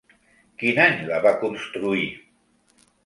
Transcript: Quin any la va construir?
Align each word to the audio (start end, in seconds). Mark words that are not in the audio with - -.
Quin 0.61 0.79
any 0.87 0.95
la 1.11 1.19
va 1.27 1.33
construir? 1.45 2.09